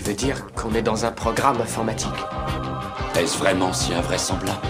[0.00, 2.08] Tu veux dire qu'on est dans un programme informatique
[3.18, 4.66] Est-ce vraiment si invraisemblable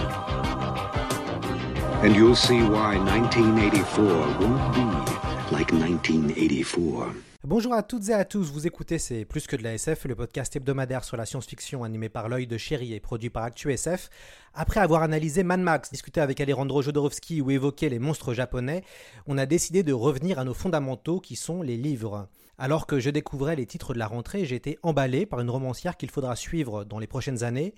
[2.03, 7.13] And you'll see why 1984 won't be like 1984.
[7.45, 10.15] Bonjour à toutes et à tous, vous écoutez C'est plus que de la SF, le
[10.15, 14.09] podcast hebdomadaire sur la science-fiction animé par l'œil de chéri et produit par ActuSF.
[14.53, 18.83] Après avoir analysé Mad Max, discuté avec Alejandro Jodorowsky ou évoqué les monstres japonais,
[19.27, 22.27] on a décidé de revenir à nos fondamentaux qui sont les livres.
[22.57, 25.97] Alors que je découvrais les titres de la rentrée, j'ai été emballé par une romancière
[25.97, 27.73] qu'il faudra suivre dans les prochaines années.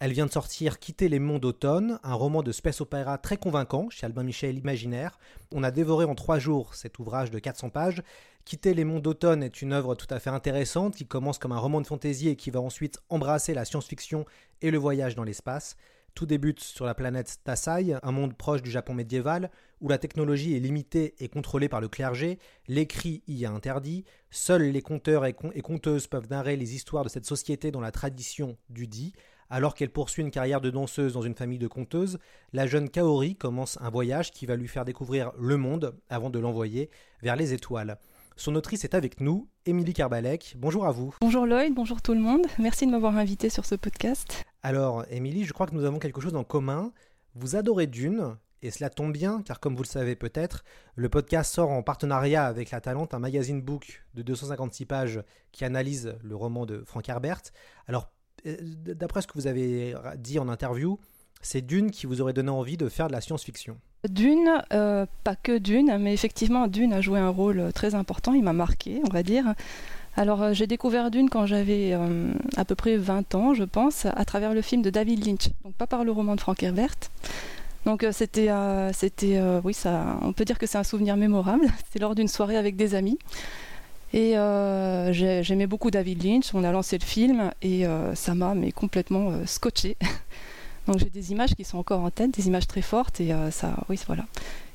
[0.00, 3.88] Elle vient de sortir Quitter les monts d'automne, un roman de space opéra très convaincant
[3.90, 5.18] chez Albin Michel Imaginaire.
[5.52, 8.02] On a dévoré en trois jours cet ouvrage de 400 pages.
[8.44, 11.58] Quitter les monts d'automne est une œuvre tout à fait intéressante qui commence comme un
[11.58, 14.26] roman de fantaisie et qui va ensuite embrasser la science-fiction
[14.62, 15.76] et le voyage dans l'espace.
[16.14, 20.54] Tout débute sur la planète Tassai, un monde proche du Japon médiéval, où la technologie
[20.54, 25.32] est limitée et contrôlée par le clergé, l'écrit y est interdit, seuls les conteurs et,
[25.32, 29.12] con- et conteuses peuvent narrer les histoires de cette société dans la tradition du dit.
[29.50, 32.18] Alors qu'elle poursuit une carrière de danseuse dans une famille de conteuses,
[32.52, 36.38] la jeune Kaori commence un voyage qui va lui faire découvrir le monde avant de
[36.38, 36.90] l'envoyer
[37.22, 37.98] vers les étoiles.
[38.36, 40.54] Son autrice est avec nous, Émilie Carbalec.
[40.58, 41.14] Bonjour à vous.
[41.20, 42.46] Bonjour Lloyd, bonjour tout le monde.
[42.60, 44.44] Merci de m'avoir invité sur ce podcast.
[44.64, 46.90] Alors, Émilie, je crois que nous avons quelque chose en commun.
[47.34, 50.64] Vous adorez Dune, et cela tombe bien, car comme vous le savez peut-être,
[50.96, 55.20] le podcast sort en partenariat avec La Talente, un magazine book de 256 pages
[55.52, 57.42] qui analyse le roman de Frank Herbert.
[57.88, 58.10] Alors,
[58.46, 60.98] euh, d'après ce que vous avez dit en interview,
[61.42, 63.78] c'est Dune qui vous aurait donné envie de faire de la science-fiction.
[64.08, 68.32] Dune, euh, pas que Dune, mais effectivement Dune a joué un rôle euh, très important,
[68.32, 69.54] il m'a marqué, on va dire.
[70.16, 74.06] Alors euh, j'ai découvert Dune quand j'avais euh, à peu près 20 ans, je pense,
[74.06, 76.94] à travers le film de David Lynch, donc pas par le roman de Frank Herbert.
[77.84, 78.48] Donc euh, c'était,
[78.92, 81.66] c'était, oui, ça, on peut dire que c'est un souvenir mémorable.
[81.84, 83.18] C'était lors d'une soirée avec des amis.
[84.12, 84.34] Et
[85.10, 86.54] j'ai- j'aimais beaucoup David Lynch.
[86.54, 89.96] On a lancé le film et ça m'a mais complètement scotché.
[90.86, 93.74] Donc j'ai des images qui sont encore en tête, des images très fortes et ça,
[93.88, 94.24] oui, voilà.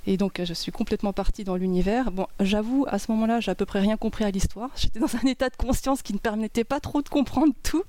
[0.09, 2.11] Et donc euh, je suis complètement partie dans l'univers.
[2.11, 4.71] Bon, j'avoue, à ce moment-là, j'ai à peu près rien compris à l'histoire.
[4.75, 7.83] J'étais dans un état de conscience qui ne permettait pas trop de comprendre tout.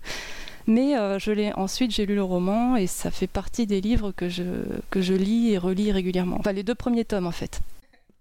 [0.67, 4.13] Mais euh, je l'ai ensuite, j'ai lu le roman et ça fait partie des livres
[4.13, 4.45] que je,
[4.91, 6.37] que je lis et relis régulièrement.
[6.39, 7.61] Enfin, les deux premiers tomes en fait.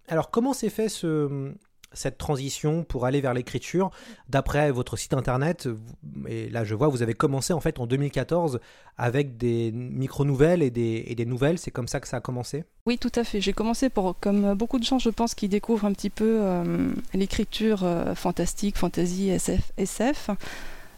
[0.07, 1.51] Alors, comment s'est fait ce,
[1.93, 3.91] cette transition pour aller vers l'écriture
[4.27, 5.67] D'après votre site internet,
[6.27, 8.59] et là je vois, vous avez commencé en fait en 2014
[8.97, 11.57] avec des micro-nouvelles et des, et des nouvelles.
[11.57, 12.65] C'est comme ça que ça a commencé?
[12.85, 13.39] Oui, tout à fait.
[13.39, 16.91] J'ai commencé pour, comme beaucoup de gens, je pense, qui découvrent un petit peu euh,
[17.13, 19.71] l'écriture euh, fantastique, fantasy, SF.
[19.77, 20.29] SF.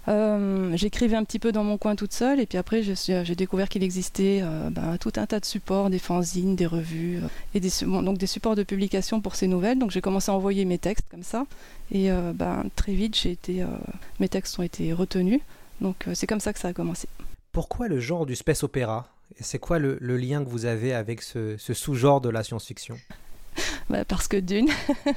[0.07, 3.69] Euh, J'écrivais un petit peu dans mon coin toute seule, et puis après, j'ai découvert
[3.69, 7.59] qu'il existait euh, ben, tout un tas de supports, des fanzines, des revues, euh, et
[7.59, 9.77] des, donc des supports de publication pour ces nouvelles.
[9.77, 11.45] Donc j'ai commencé à envoyer mes textes comme ça,
[11.91, 13.27] et ben, très vite,
[14.19, 15.41] mes textes ont été retenus.
[15.81, 17.07] Donc c'est comme ça que ça a commencé.
[17.51, 19.07] Pourquoi le genre du space opéra?
[19.39, 22.97] C'est quoi le, lien que vous avez avec ce sous-genre de la science-fiction?
[23.91, 24.69] Bah, parce que Dune,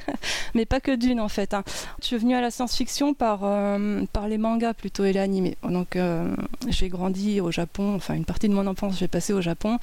[0.53, 1.53] mais pas que Dune en fait.
[1.53, 1.63] hein.
[2.01, 5.55] Je suis venue à la science-fiction par, euh, par les mangas plutôt et les animés.
[5.63, 6.35] Donc euh,
[6.67, 9.79] j'ai grandi au Japon, enfin une partie de mon enfance j'ai passé au Japon,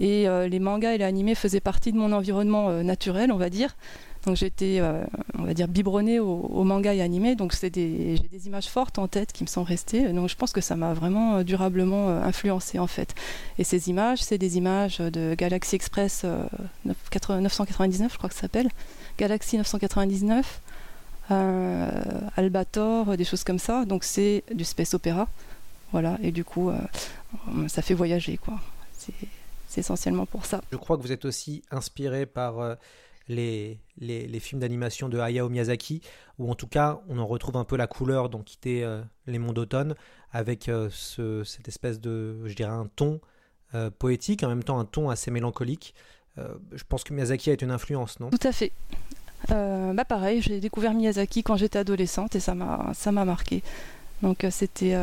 [0.00, 3.48] et euh, les mangas et les animés faisaient partie de mon environnement naturel, on va
[3.48, 3.76] dire.
[4.26, 5.02] Donc j'étais, euh,
[5.36, 8.98] on va dire, biberonnée au, manga et animé, donc c'est des, j'ai des images fortes
[8.98, 10.12] en tête qui me sont restées.
[10.12, 13.14] Donc je pense que ça m'a vraiment euh, durablement euh, influencée en fait.
[13.58, 16.44] Et ces images, c'est des images de Galaxy Express euh,
[16.86, 18.68] 9- 80 999, je crois que ça s'appelle.
[19.18, 20.60] Galaxy 999,
[21.32, 21.90] euh,
[22.36, 23.84] Albator, des choses comme ça.
[23.84, 25.28] Donc c'est du space opéra.
[25.90, 26.72] Voilà, et du coup,
[27.68, 28.54] ça fait voyager, quoi.
[28.96, 29.12] C'est,
[29.78, 30.62] essentiellement pour ça.
[30.72, 32.76] Je crois que vous êtes aussi inspiré par
[33.28, 36.00] les, les, films d'animation de Hayao Miyazaki,
[36.38, 39.38] où en tout cas on en retrouve un peu la couleur dans Quitter euh, les
[39.38, 39.94] monts d'automne,
[40.32, 43.20] avec euh, ce- cette espèce de, je dirais, un ton
[43.74, 45.94] euh, poétique, en même temps un ton assez mélancolique.
[46.36, 48.30] Je pense que Miyazaki a été une influence, non?
[48.30, 48.72] Tout à fait.
[49.48, 53.62] Bah pareil, j'ai découvert Miyazaki quand j'étais adolescente et ça m'a marqué.
[54.22, 54.96] Donc c'était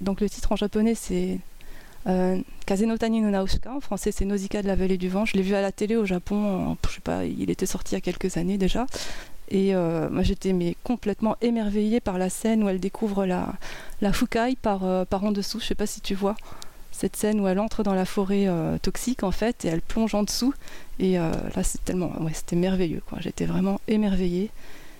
[0.00, 1.38] donc le titre en japonais c'est
[2.06, 3.72] euh, Kazenotani no Nausicaa.
[3.72, 5.24] En français c'est Nausicaa de la vallée du vent.
[5.24, 6.76] Je l'ai vu à la télé au Japon.
[6.88, 8.86] je sais pas, il était sorti il y a quelques années déjà.
[9.48, 13.54] Et euh, moi j'étais complètement émerveillée par la scène où elle découvre la,
[14.00, 15.60] la Fukai par, euh, par en dessous.
[15.60, 16.36] Je sais pas si tu vois
[16.92, 18.46] cette scène où elle entre dans la forêt
[18.80, 20.54] toxique en fait et elle plonge en dessous.
[21.00, 23.02] Et là c'est tellement, ouais, c'était merveilleux.
[23.18, 24.50] J'étais vraiment émerveillée.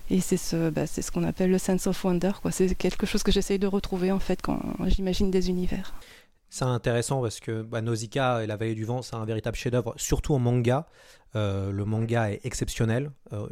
[0.09, 2.31] Et c'est ce, bah, c'est ce qu'on appelle le sense of wonder.
[2.51, 5.93] C'est quelque chose que j'essaye de retrouver en fait quand j'imagine des univers.
[6.55, 9.93] C'est intéressant parce que bah, Nausicaa et la vallée du vent, c'est un véritable chef-d'œuvre,
[9.97, 10.87] surtout en manga.
[11.35, 13.45] Euh, le manga est exceptionnel, euh,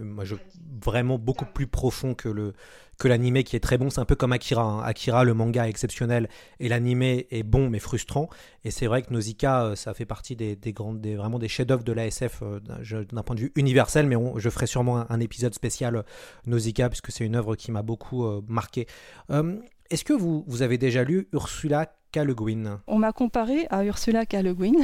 [0.81, 2.53] vraiment beaucoup plus profond que le
[2.97, 3.89] que l'animé qui est très bon.
[3.89, 4.63] C'est un peu comme Akira.
[4.63, 4.83] hein.
[4.83, 6.29] Akira, le manga est exceptionnel
[6.61, 8.29] et l'animé est bon mais frustrant.
[8.63, 11.49] Et c'est vrai que Nausicaa, euh, ça fait partie des, des grandes, des, vraiment des
[11.49, 14.07] chefs-d'œuvre de l'ASF d'un point de vue universel.
[14.07, 16.05] Mais je ferai sûrement un, épisode spécial
[16.45, 18.87] Nausicaa puisque c'est une œuvre qui m'a beaucoup marqué.
[19.89, 21.91] Est-ce que vous, vous avez déjà lu Ursula
[22.87, 24.41] On m'a comparé à Ursula K.
[24.43, 24.73] Le Guin.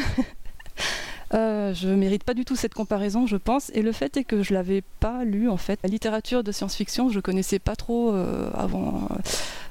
[1.36, 3.70] Euh, je mérite pas du tout cette comparaison, je pense.
[3.76, 5.80] Et le fait est que je l'avais pas lu en fait.
[5.84, 9.08] La littérature de science-fiction, je connaissais pas trop euh, avant.
[9.12, 9.16] euh,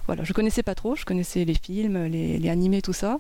[0.06, 0.94] voilà, je connaissais pas trop.
[0.94, 3.18] Je connaissais les films, les, les animés, tout ça.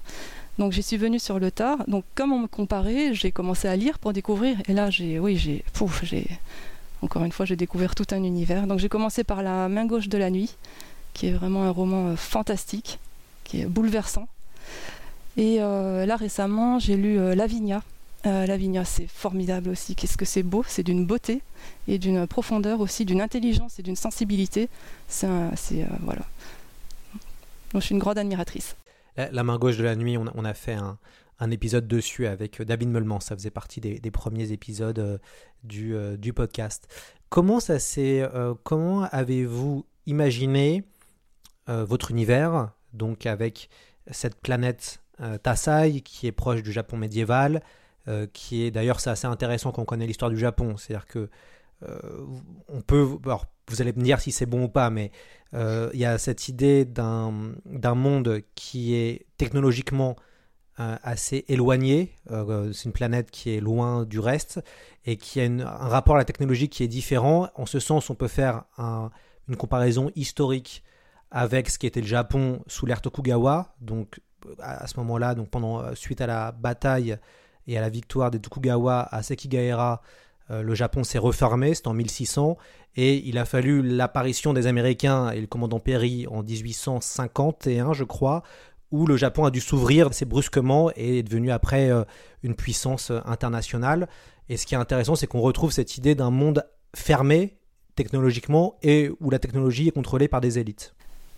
[0.58, 1.78] Donc j'y suis venue sur le tard.
[1.88, 4.56] Donc comme on me comparait, j'ai commencé à lire pour découvrir.
[4.68, 6.28] Et là, j'ai, oui, j'ai, pouf, j'ai.
[7.02, 8.68] Encore une fois, j'ai découvert tout un univers.
[8.68, 10.56] Donc j'ai commencé par La main gauche de la nuit,
[11.12, 13.00] qui est vraiment un roman euh, fantastique,
[13.48, 14.28] qui est bouleversant.
[15.36, 17.82] Et euh, là récemment, j'ai lu euh, Lavinia.
[18.26, 19.94] Euh, Lavinia, c'est formidable aussi.
[19.94, 21.40] Qu'est-ce que c'est beau C'est d'une beauté
[21.86, 24.68] et d'une profondeur aussi, d'une intelligence et d'une sensibilité.
[25.06, 26.22] C'est, euh, voilà.
[27.72, 28.76] Donc, je suis une grande admiratrice.
[29.16, 32.88] La, La main gauche de la nuit, on a, fait un, épisode dessus avec David
[32.88, 33.20] Meulman.
[33.20, 35.20] Ça faisait partie des, premiers épisodes
[35.62, 36.88] du, podcast.
[37.28, 38.28] Comment ça s'est,
[38.64, 40.82] comment avez-vous imaginé
[41.68, 43.70] votre univers, donc avec
[44.10, 47.62] cette planète euh, Tassai qui est proche du Japon médiéval,
[48.08, 51.28] euh, qui est d'ailleurs c'est assez intéressant quand on connaît l'histoire du Japon, c'est-à-dire que
[51.84, 51.98] euh,
[52.68, 55.10] on peut, alors, vous allez me dire si c'est bon ou pas, mais
[55.54, 60.16] il y a cette idée d'un monde qui est technologiquement
[60.76, 62.14] assez éloigné.
[62.28, 64.60] C'est une planète qui est loin du reste
[65.06, 67.48] et qui a un rapport à la technologie qui est différent.
[67.54, 69.10] En ce sens, on peut faire un-
[69.48, 70.82] une comparaison historique
[71.30, 73.74] avec ce qui était le Japon sous l'ère Tokugawa.
[73.80, 74.20] Donc
[74.60, 77.16] à, ce moment-là, donc pendant euh, suite à la bataille
[77.66, 80.02] et à la victoire des Tokugawa à Sekigaera,
[80.50, 82.56] euh, le Japon s'est refermé, c'était en 1600,
[82.96, 88.42] et il a fallu l'apparition des Américains et le commandant Perry en 1851, je crois,
[88.90, 92.04] où le Japon a dû s'ouvrir assez brusquement et est devenu après euh,
[92.42, 94.08] une puissance euh, internationale.
[94.48, 96.64] Et ce qui est intéressant, c'est qu'on retrouve cette idée d'un monde
[96.96, 97.58] fermé
[97.94, 100.94] technologiquement et où la technologie est contrôlée par des élites.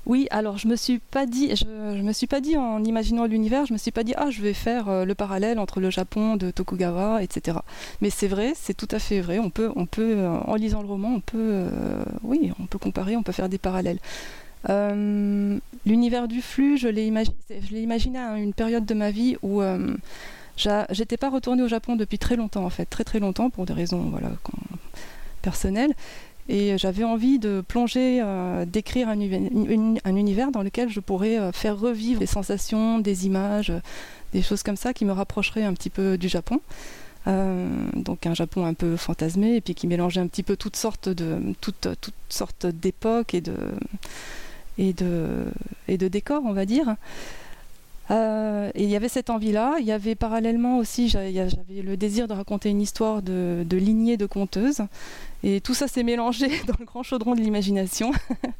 [0.06, 3.66] Oui, alors je me suis pas dit, je, me suis pas dit en imaginant l'univers,
[3.66, 6.36] je me suis pas dit ah je vais faire euh, le parallèle entre le Japon
[6.36, 7.58] de Tokugawa, etc.
[8.00, 9.38] Mais c'est vrai, c'est tout à fait vrai.
[9.38, 12.78] On peut, on peut, euh, en lisant le roman, on peut, euh, oui, on peut
[12.78, 13.98] comparer, on peut faire des parallèles.
[15.86, 19.62] L'univers du flux, je l'ai imaginé à une période de ma vie où
[20.56, 23.72] j'étais pas retournée au Japon depuis très longtemps en fait, très très longtemps pour des
[23.72, 24.28] raisons voilà
[25.40, 25.94] personnelles.
[26.48, 31.78] Et j'avais envie de plonger, euh, d'écrire un, univers dans lequel je pourrais euh, faire
[31.78, 33.72] revivre des sensations, des images,
[34.32, 36.60] des choses comme ça qui me rapprocheraient un petit peu du Japon.
[37.26, 41.08] Euh, donc un Japon un peu fantasmé et qui mélangeait un petit peu toutes sortes
[41.08, 41.38] de
[42.72, 43.42] d'époques et
[44.92, 46.96] de décors, on va dire.
[48.10, 49.76] Euh, et il y avait cette envie-là.
[49.80, 54.16] Il y avait parallèlement aussi, j'a- j'avais le désir de raconter une histoire de, lignée
[54.16, 54.82] de conteuses.
[55.42, 58.12] Et tout ça s'est mélangé dans le grand chaudron de l'imagination.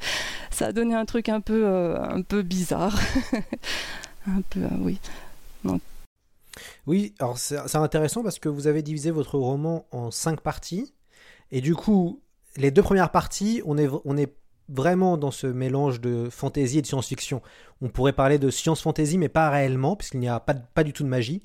[0.50, 2.98] ça a donné un truc un peu, euh, un peu bizarre.
[4.26, 4.98] un peu, euh, oui.
[6.86, 10.92] Oui, alors c'est intéressant parce que vous avez divisé votre roman en cinq parties.
[11.52, 12.20] Et du coup,
[12.56, 14.34] les deux premières parties, on est, on est
[14.70, 17.42] vraiment dans ce mélange de fantasy et de science-fiction.
[17.82, 21.08] On pourrait parler de science-fantasy, mais pas réellement, puisqu'il n'y a pas, du tout de
[21.08, 21.42] magie.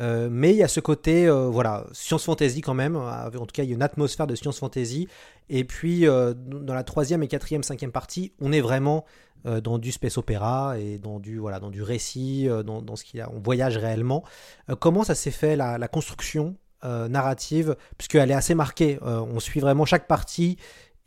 [0.00, 2.96] Euh, mais il y a ce côté, euh, voilà, science-fantasy quand même.
[2.96, 5.08] En tout cas, il y a une atmosphère de science-fantasy.
[5.48, 9.04] Et puis, euh, dans la troisième et quatrième, cinquième partie, on est vraiment
[9.46, 13.04] euh, dans du space opéra et dans du, voilà, dans du récit, euh, dans, ce
[13.04, 13.30] qu'il a.
[13.32, 14.24] On voyage réellement.
[14.68, 19.00] Euh, comment ça s'est fait la, la construction euh, narrative, puisqu'elle est assez marquée.
[19.02, 20.58] Euh, on suit vraiment chaque partie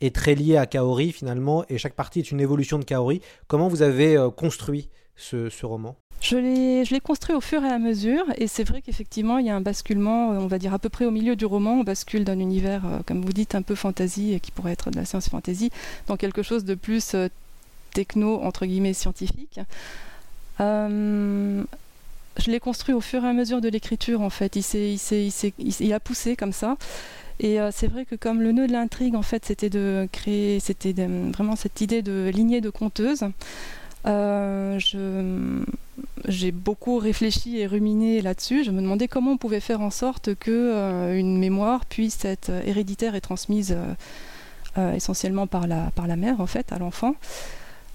[0.02, 3.22] est très liée à Kaori finalement, et chaque partie est une évolution de Kaori.
[3.46, 5.96] Comment vous avez euh, construit ce, ce roman?
[6.20, 9.56] Je l'ai, construit au fur et à mesure, et c'est vrai qu'effectivement, il y a
[9.56, 12.24] un basculement, euh, on va dire à peu près au milieu du roman, on bascule
[12.24, 15.04] d'un univers, euh, comme vous dites, un peu fantasy, et qui pourrait être de la
[15.04, 15.70] science-fantasy,
[16.06, 17.16] dans quelque chose de plus
[17.92, 19.58] techno, entre guillemets, scientifique.
[20.58, 24.56] Je l'ai construit au fur et à mesure de l'écriture, en fait.
[24.56, 26.78] Il, il, il, il a poussé comme ça.
[27.40, 30.92] Et c'est vrai que comme le nœud de l'intrigue, en fait, c'était de créer, c'était
[30.92, 33.24] vraiment cette idée de lignée de conteuses.
[36.28, 38.64] j'ai beaucoup réfléchi et ruminé là-dessus.
[38.64, 43.14] Je me demandais comment on pouvait faire en sorte que une mémoire puisse être héréditaire
[43.14, 43.76] et transmise
[44.76, 47.14] essentiellement par la, par la mère, en fait, à l'enfant.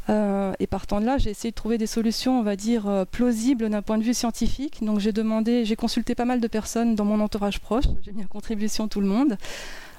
[0.09, 3.05] Euh, et partant de là, j'ai essayé de trouver des solutions, on va dire, euh,
[3.05, 4.83] plausibles d'un point de vue scientifique.
[4.83, 8.23] Donc j'ai demandé, j'ai consulté pas mal de personnes dans mon entourage proche, j'ai mis
[8.23, 9.37] en contribution tout le monde.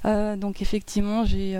[0.05, 1.59] Euh, donc effectivement, j'ai,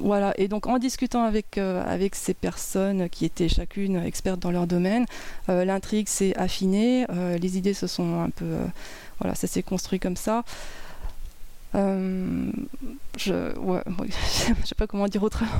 [0.00, 0.32] voilà.
[0.38, 5.06] Et donc en discutant avec avec ces personnes qui étaient chacune expertes dans leur domaine,
[5.48, 7.06] l'intrigue s'est affinée,
[7.40, 8.58] les idées se sont un peu,
[9.20, 10.44] voilà, ça s'est construit comme ça.
[11.74, 13.82] je, ouais,
[14.60, 15.50] je sais pas comment dire autrement.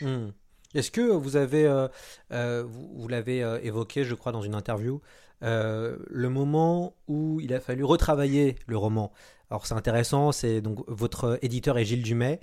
[0.00, 0.28] Hmm.
[0.74, 1.88] Est-ce que vous avez, euh,
[2.32, 2.66] euh,
[3.08, 5.00] l'avez euh, évoqué, je crois, dans une interview,
[5.40, 9.12] le moment où il a fallu retravailler le roman?
[9.50, 12.40] Alors c'est intéressant, c'est donc votre éditeur est Gilles Dumay,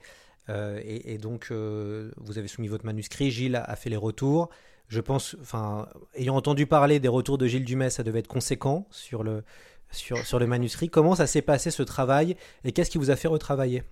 [0.50, 4.50] et, donc vous avez soumis votre manuscrit, Gilles a, fait les retours.
[4.88, 5.36] Je pense,
[6.16, 9.44] ayant entendu parler des retours de Gilles Dumay, ça devait être conséquent sur le
[10.48, 10.90] manuscrit.
[10.90, 13.84] Comment ça s'est passé ce travail et qu'est-ce qui vous a fait retravailler?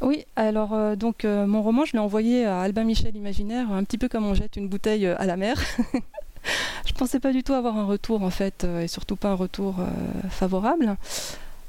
[0.00, 3.84] Oui, alors euh, donc euh, mon roman, je l'ai envoyé à Albin Michel Imaginaire, un
[3.84, 5.60] petit peu comme on jette une bouteille euh, à la mer.
[6.86, 9.76] je pensais pas du tout avoir un retour en fait, et surtout pas un retour
[10.28, 10.96] favorable.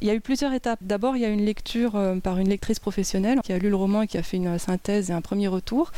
[0.02, 0.80] Il y a eu plusieurs étapes.
[0.82, 4.02] D'abord, il y a une lecture par une lectrice professionnelle qui a lu le roman
[4.02, 5.94] et qui a fait une synthèse et un premier retour.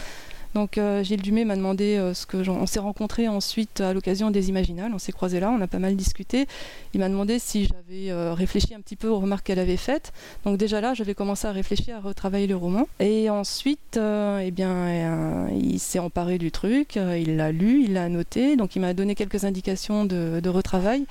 [0.58, 4.32] Donc euh, Gilles Dumay m'a demandé euh, ce que on s'est rencontrés ensuite à l'occasion
[4.32, 6.48] des Imaginales, on s'est croisés là, on a pas mal discuté.
[6.96, 10.14] Il m'a demandé si j'avais euh, réfléchi un petit peu aux remarques qu'elle avait faites.
[10.46, 12.88] Donc déjà là, j'avais commencé à réfléchir à retravailler le roman.
[13.00, 18.56] Et ensuite, eh bien, il s'est emparé du truc, il l'a lu, il l'a noté,
[18.56, 21.06] donc il m'a donné quelques indications de, retravail.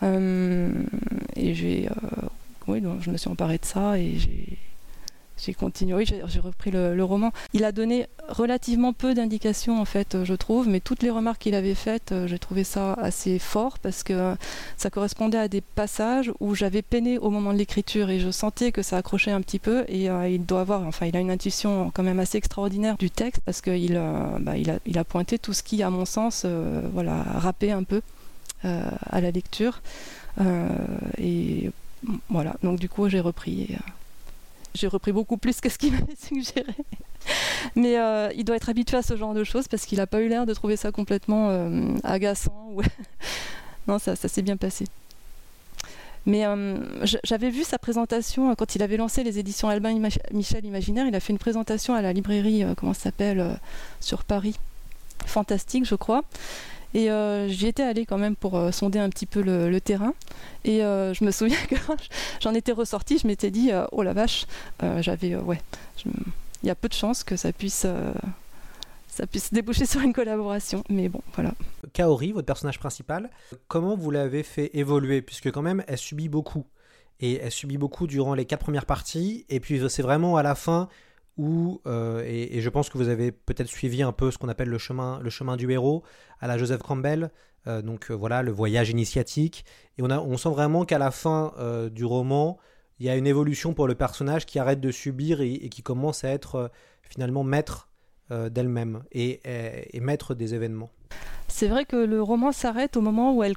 [0.00, 1.88] et j'ai,
[2.68, 4.58] oui, donc je me suis emparé de ça et j'ai
[5.44, 7.32] j'ai continué, j'ai repris le, roman.
[7.54, 11.54] Il a donné relativement peu d'indications en fait, je trouve, mais toutes les remarques qu'il
[11.54, 14.34] avait faites, euh, j'ai trouvé ça assez fort parce que
[14.76, 18.72] ça correspondait à des passages où j'avais peiné au moment de l'écriture et je sentais
[18.72, 21.30] que ça accrochait un petit peu et euh, il doit avoir, enfin, il a une
[21.30, 25.52] intuition quand même assez extraordinaire du texte parce qu'il euh, bah, il a, pointé tout
[25.52, 26.46] ce qui, à mon sens,
[26.92, 28.02] voilà, râpait un peu
[28.62, 29.80] à la lecture
[31.18, 31.70] et
[32.28, 32.54] voilà.
[32.62, 33.76] Donc du coup, j'ai repris.
[34.74, 36.74] J'ai repris beaucoup plus que ce qu'il m'avait suggéré.
[37.76, 40.20] Mais euh, il doit être habitué à ce genre de choses parce qu'il n'a pas
[40.20, 42.70] eu l'air de trouver ça complètement euh, agaçant.
[43.88, 44.86] non, ça, s'est bien passé.
[46.26, 46.78] Mais euh,
[47.24, 49.98] j'avais vu sa présentation quand il avait lancé les éditions Albin
[50.32, 51.06] Michel Imaginaire.
[51.06, 53.58] Il a fait une présentation à la librairie, comment ça s'appelle,
[54.00, 54.56] sur Paris.
[55.26, 56.24] Fantastique, je crois.
[56.94, 60.14] Et euh, j'y étais allée quand même pour euh, sonder un petit peu le, terrain.
[60.64, 61.76] Et euh, je me souviens que
[62.40, 64.46] j'en étais ressortie, je m'étais dit, oh la vache,
[64.98, 65.60] j'avais, ouais,
[66.04, 67.86] il y a peu de chances que ça puisse,
[69.08, 70.84] ça puisse déboucher sur une collaboration.
[70.88, 71.54] Mais bon, voilà.
[71.92, 73.30] Kaori, votre personnage principal,
[73.68, 75.22] comment vous l'avez fait évoluer?
[75.22, 76.66] Puisque quand même, elle subit beaucoup.
[77.22, 79.44] Et elle subit beaucoup durant les quatre premières parties.
[79.50, 80.88] Et puis c'est vraiment à la fin
[81.36, 84.68] où, euh, et, je pense que vous avez peut-être suivi un peu ce qu'on appelle
[84.68, 86.02] le chemin, le chemin du héros
[86.40, 87.30] à la Joseph Campbell,
[87.66, 89.64] euh, donc euh, voilà, le voyage initiatique,
[89.98, 91.52] et on, a, on sent vraiment qu'à la fin
[91.90, 92.58] du roman,
[92.98, 96.24] il y a une évolution pour le personnage qui arrête de subir et, qui commence
[96.24, 96.70] à être
[97.02, 97.88] finalement maître
[98.30, 100.90] d'elle-même et, et maître des événements.
[101.48, 103.56] C'est vrai que le roman s'arrête au moment où elle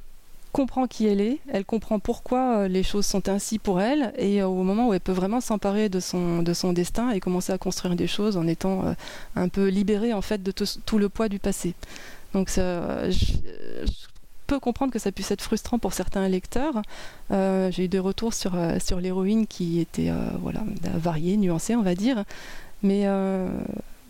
[0.54, 4.40] comprend qui elle est, elle comprend pourquoi euh, les choses sont ainsi pour elle, et
[4.40, 7.52] euh, au moment où elle peut vraiment s'emparer de son, de son destin et commencer
[7.52, 8.94] à construire des choses en étant euh,
[9.34, 11.74] un peu libérée en fait de tout, le poids du passé.
[12.34, 13.32] Donc ça, je,
[14.46, 16.82] peux comprendre que ça puisse être frustrant pour certains lecteurs.
[17.30, 22.24] J'ai eu des retours sur, sur l'héroïne qui étaient voilà, variés, nuancés on va dire,
[22.82, 23.06] mais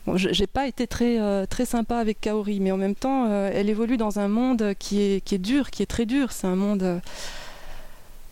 [0.06, 3.50] Bon, j'ai pas été très, euh, très sympa avec Kaori, mais en même temps, euh,
[3.52, 6.30] elle évolue dans un monde qui est, qui est dur, qui est très dur.
[6.30, 7.00] C'est un monde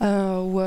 [0.03, 0.61] euh, où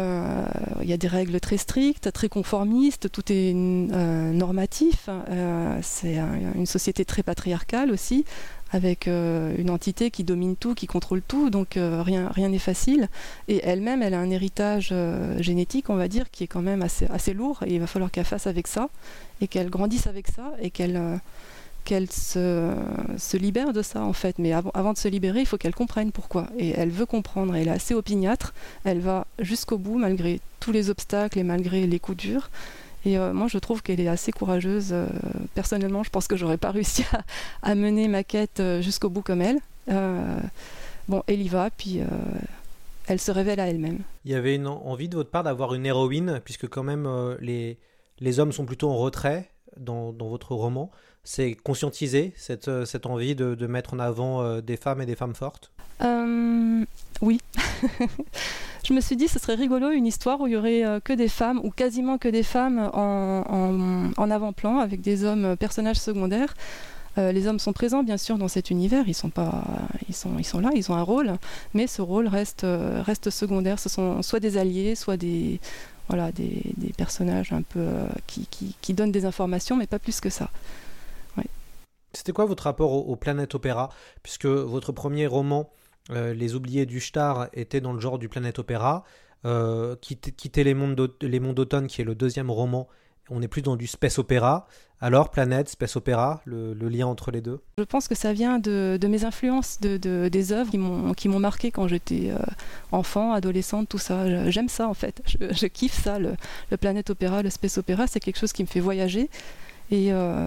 [0.81, 5.09] il y a des règles très strictes, très conformistes, tout est normatif.
[5.83, 6.17] C'est
[6.55, 8.25] une société très patriarcale aussi,
[8.71, 12.59] avec euh, une entité qui domine tout, qui contrôle tout, donc euh, rien rien n'est
[12.59, 13.09] facile.
[13.47, 16.81] Et elle-même, elle a un héritage euh, génétique, on va dire, qui est quand même
[16.81, 18.89] assez, lourd, et il va falloir qu'elle fasse avec ça,
[19.41, 21.19] et qu'elle grandisse avec ça, et qu'elle
[22.11, 24.39] se, libère de ça en fait.
[24.39, 26.47] Mais avant de se libérer, il faut qu'elle comprenne pourquoi.
[26.57, 28.53] Et elle veut comprendre, elle est assez opiniâtre,
[28.83, 32.49] elle va jusqu'au bout malgré tous les obstacles et malgré les coups durs.
[33.05, 34.89] Et euh, moi, je trouve qu'elle est assez courageuse.
[34.91, 35.05] Euh,
[35.53, 37.05] personnellement, je pense que j'aurais pas réussi
[37.61, 39.59] à, mener ma quête euh, jusqu'au bout comme elle.
[41.07, 42.01] bon, elle y va, puis
[43.07, 43.99] elle se révèle à elle-même.
[44.25, 47.07] Il y avait une envie de votre part d'avoir une héroïne, puisque quand même
[47.39, 47.77] les,
[48.19, 50.89] les hommes sont plutôt en retrait dans, dans votre roman.
[51.23, 55.35] C'est conscientiser cette, cette envie de, de mettre en avant des femmes et des femmes
[55.35, 55.71] fortes?
[56.01, 56.85] Euh,
[57.21, 57.39] oui.
[58.85, 61.11] je me suis dit ce serait rigolo une histoire où il y aurait euh, que
[61.11, 66.53] des femmes ou quasiment que des femmes en, avant-plan avec des hommes euh, personnages secondaires.
[67.17, 69.63] Euh, les hommes sont présents bien sûr dans cet univers, ils sont pas,
[70.07, 71.33] ils sont, ils sont là, ils ont un rôle,
[71.73, 73.79] mais ce rôle reste, reste secondaire.
[73.79, 75.59] Ce sont soit des alliés, soit des,
[76.09, 76.61] voilà, des,
[76.97, 77.87] personnages un peu
[78.27, 80.49] qui, qui, qui donnent des informations, mais pas plus que ça.
[82.11, 83.89] C'était quoi votre rapport au, au Planète Opéra?
[84.23, 85.69] Puisque votre premier roman,
[86.09, 89.03] Les Oubliés du Star, était dans le genre du Planète Opéra.
[89.45, 92.87] Euh, quitter, les mondes d'automne, qui est le deuxième roman,
[93.29, 94.67] on est plus dans du space opéra.
[95.01, 97.59] Alors, Planète, space opéra, le, lien entre les deux?
[97.77, 101.69] Je pense que ça vient de, mes influences, de, de- des œuvres qui m'ont marqué
[101.69, 102.37] quand j'étais euh,
[102.91, 104.49] enfant, adolescente, tout ça.
[104.49, 105.21] J'aime ça en fait.
[105.25, 106.35] Je, kiffe ça, le,
[106.77, 109.29] planète opéra, le space opéra, c'est quelque chose qui me fait voyager.
[109.91, 110.37] Et euh,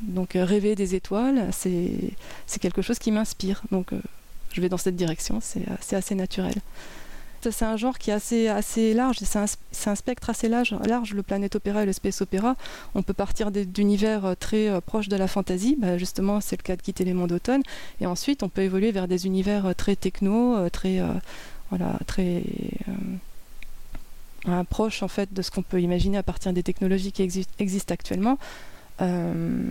[0.00, 2.14] donc euh, rêver des étoiles, c'est
[2.60, 3.62] quelque chose qui m'inspire.
[3.70, 4.00] Donc euh,
[4.54, 6.54] je vais dans cette direction, c'est c'est assez naturel.
[7.50, 10.74] C'est un genre qui est assez, large, c'est un, spectre assez large,
[11.14, 12.56] le planète opéra et le space opéra.
[12.94, 16.62] On peut partir d'univers euh, très euh, proches de la fantasy, bah, justement c'est le
[16.62, 17.62] cas de quitter les mondes d'automne,
[18.00, 21.08] et ensuite on peut évoluer vers des univers euh, très techno, euh, très, euh,
[21.72, 22.38] euh,
[24.48, 27.46] euh, proches en fait de ce qu'on peut imaginer à partir des technologies qui exi-
[27.58, 28.38] existent actuellement.
[29.00, 29.64] Euh,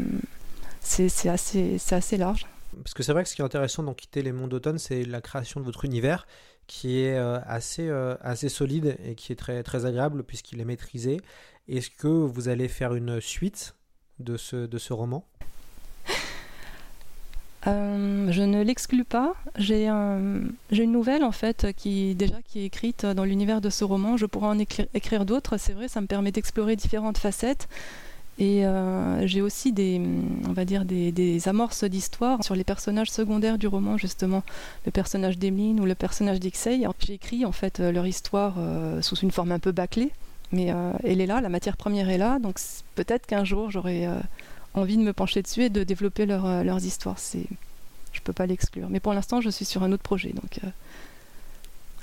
[0.81, 2.45] c'est assez large.
[2.81, 5.03] Parce que c'est vrai que ce qui est intéressant dans Quitter les mondes d'automne, c'est
[5.05, 6.25] la création de votre univers
[6.67, 10.65] qui est euh, assez, euh, assez solide et qui est très, très agréable puisqu'il est
[10.65, 11.19] maîtrisé.
[11.67, 13.75] Est-ce que vous allez faire une suite
[14.19, 15.25] de ce, de ce roman?
[17.65, 19.35] Euh, je ne l'exclus pas.
[19.57, 23.69] J'ai un- j'ai une nouvelle en fait qui déjà qui est écrite dans l'univers de
[23.69, 24.17] ce roman.
[24.17, 25.55] Je pourrais en écri- écrire d'autres.
[25.57, 27.69] C'est vrai, ça me permet d'explorer différentes facettes.
[28.39, 30.01] Et euh, j'ai aussi des,
[30.47, 34.43] on va dire des, des amorces d'histoire sur les personnages secondaires du roman justement,
[34.85, 36.81] le personnage d'Emeline ou le personnage d'Ixey.
[36.99, 40.11] J'ai écrit en fait euh, leur histoire euh, sous une forme un peu bâclée,
[40.51, 42.39] mais elle est là, la matière première est là.
[42.39, 42.59] Donc
[42.95, 44.07] peut-être qu'un jour j'aurai
[44.75, 47.17] envie de me pencher dessus et de développer leur, leurs histoires.
[47.17, 47.47] C'est,
[48.11, 48.87] je peux pas l'exclure.
[48.89, 50.29] Mais pour l'instant, je suis sur un autre projet.
[50.29, 50.59] Donc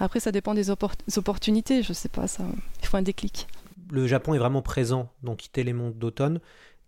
[0.00, 1.84] après, ça dépend des, des opportunités.
[1.84, 2.42] Je sais pas, ça.
[2.82, 3.46] Il faut un déclic.
[3.90, 6.40] Le Japon est vraiment présent dans Quitter les mondes d'automne,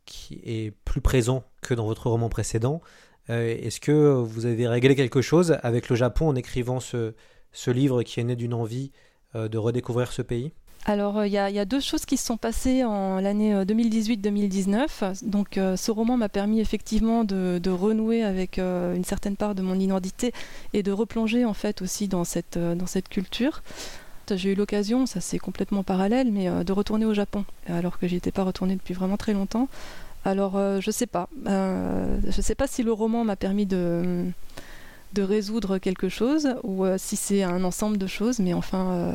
[0.04, 2.80] qui est plus présent que dans votre roman précédent.
[3.30, 7.14] Euh, Est-ce que vous avez réglé quelque chose avec le Japon en écrivant ce,
[7.52, 8.90] ce livre qui est né d'une envie
[9.34, 10.52] euh, de redécouvrir ce pays?
[10.84, 15.24] Alors, euh, il y, a- deux choses qui se sont passées en l'année euh, 2018-2019.
[15.28, 19.78] Donc, ce roman m'a permis effectivement de, de renouer avec une certaine part de mon
[19.78, 20.32] identité
[20.72, 23.62] et de replonger en fait aussi dans cette, dans cette culture.
[24.36, 28.06] J'ai eu l'occasion, ça c'est complètement parallèle, mais euh, de retourner au Japon, alors que
[28.06, 29.68] j'y étais pas retournée depuis vraiment très longtemps.
[30.24, 31.28] Alors, euh, je sais pas.
[31.46, 34.26] Euh, je sais pas si le roman m'a permis de
[35.12, 39.12] de résoudre quelque chose ou si c'est un ensemble de choses mais enfin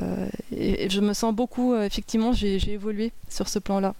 [0.51, 3.95] je me sens beaucoup effectivement j'ai évolué sur ce plan là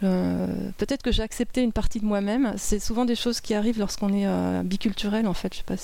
[0.00, 4.12] peut-être que j'ai accepté une partie de moi-même c'est souvent des choses qui arrivent lorsqu'on
[4.12, 4.26] est
[4.64, 5.76] biculturel en fait je sais pas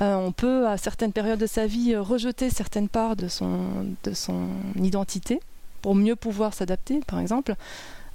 [0.00, 3.86] euh, on peut à certaines périodes de sa vie euh, rejeter certaines parts de son,
[4.04, 5.40] de son identité
[5.82, 7.54] pour mieux pouvoir s'adapter par exemple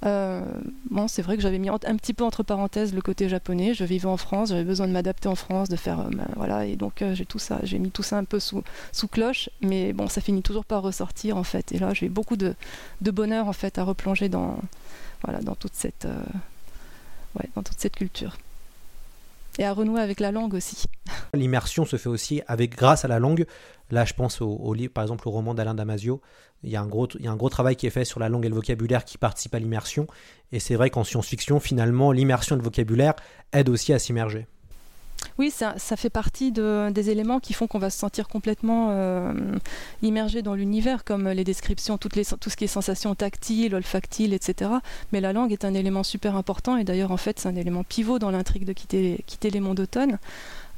[0.04, 0.42] euh,
[0.90, 3.72] bon, c'est vrai que j'avais mis un petit peu entre parenthèses le côté japonais.
[3.72, 7.02] Je vivais en France, j'avais besoin de m'adapter en France, de faire, voilà, et donc
[7.14, 10.20] j'ai tout ça, j'ai mis tout ça un peu sous, sous cloche, mais bon, ça
[10.20, 11.72] finit toujours par ressortir en fait.
[11.72, 12.54] Et là, j'ai beaucoup de,
[13.00, 14.58] de bonheur en fait à replonger dans,
[15.24, 16.06] voilà, dans toute cette,
[17.36, 18.36] ouais, dans toute cette culture.
[19.58, 20.84] Et à renouer avec la langue aussi.
[21.34, 23.46] L'immersion se fait aussi avec grâce à la langue.
[23.90, 26.20] Là, je pense au, au par exemple, au roman d'Alain Damasio.
[26.62, 28.18] Il y, a un gros, il y a un gros travail qui est fait sur
[28.18, 30.06] la langue et le vocabulaire qui participe à l'immersion.
[30.52, 33.14] Et c'est vrai qu'en science-fiction, finalement, l'immersion et le vocabulaire
[33.52, 34.46] aident aussi à s'immerger.
[35.38, 39.32] Oui, ça, fait partie de- des éléments qui font qu'on va se sentir complètement euh,
[40.02, 44.70] immergé dans l'univers, comme les descriptions, tout ce qui est sensations tactiles, olfactiles, etc.
[45.12, 47.84] Mais la langue est un élément super important et d'ailleurs, en fait, c'est un élément
[47.84, 50.18] pivot dans l'intrigue de quitter, quitter les monts d'automne.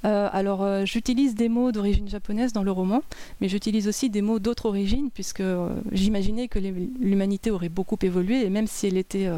[0.04, 3.02] Euh, alors, euh, j'utilise des mots d'origine japonaise dans le roman,
[3.40, 8.44] mais j'utilise aussi des mots d'autres origines, puisque euh, j'imaginais que l'humanité aurait beaucoup évolué,
[8.44, 9.28] et même si elle était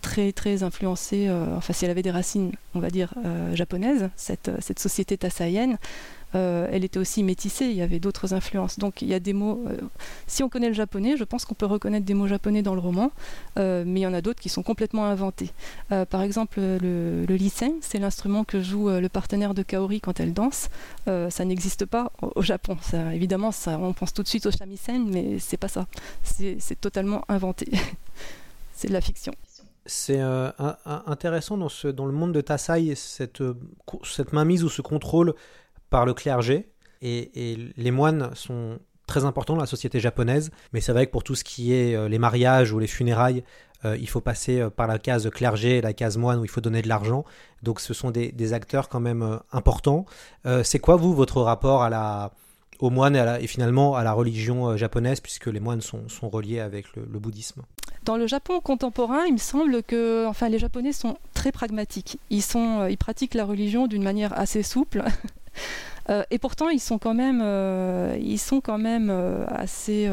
[0.00, 3.12] très très influencée, enfin si elle avait des racines, on va dire,
[3.52, 5.78] japonaises, cette, cette société tassaïenne,
[6.34, 8.78] euh, elle était aussi métissée, il y avait d'autres influences.
[8.78, 9.76] Donc il y a des mots, euh,
[10.26, 12.80] si on connaît le japonais, je pense qu'on peut reconnaître des mots japonais dans le
[12.80, 13.10] roman,
[13.58, 15.50] euh, mais il y en a d'autres qui sont complètement inventés.
[16.10, 17.38] par exemple, le, le
[17.80, 20.68] c'est l'instrument que joue le partenaire de Kaori quand elle danse.
[21.06, 22.76] ça n'existe pas au, Japon.
[23.12, 25.86] Évidemment, on pense tout de suite au shamisen, mais c'est pas ça.
[26.22, 27.70] C'est totalement inventé.
[28.74, 29.32] c'est de la fiction.
[29.86, 30.20] C'est
[30.84, 35.34] intéressant dans, le monde de Tassai, cette mainmise ou ce contrôle
[35.90, 36.68] par le clergé.
[37.02, 40.50] Et, les moines sont très importants dans la société japonaise.
[40.72, 43.42] Mais c'est vrai que pour tout ce qui est euh, les mariages ou les funérailles,
[43.84, 46.60] euh, il faut passer euh, par la case clergé la case moine où il faut
[46.60, 47.24] donner de l'argent.
[47.62, 50.04] Donc ce sont des, acteurs quand même importants.
[50.62, 52.32] c'est quoi, vous, votre rapport à la,
[52.78, 57.06] aux moines et, finalement à la religion japonaise, puisque les moines sont, reliés avec le,
[57.10, 57.62] le, bouddhisme?
[58.04, 62.18] Dans le Japon contemporain, il me semble que enfin, les Japonais sont très pragmatiques.
[62.30, 65.02] Ils, sont, ils pratiquent la religion d'une manière assez souple.
[66.10, 70.10] Euh, et pourtant, ils sont quand même, euh, ils sont quand même euh, assez,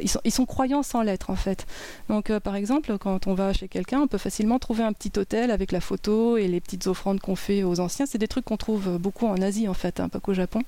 [0.00, 1.66] ils sont, ils, sont, croyants sans l'être en fait.
[2.08, 5.50] Donc, par exemple, quand on va chez quelqu'un, on peut facilement trouver un petit hôtel
[5.50, 8.06] avec la photo et les petites offrandes qu'on fait aux anciens.
[8.06, 10.62] C'est des trucs qu'on trouve beaucoup en Asie en fait, hein, pas qu'au Japon.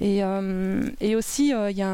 [0.00, 0.24] Et,
[1.14, 1.88] aussi, il y a,